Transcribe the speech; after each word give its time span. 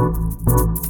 Música 0.00 0.89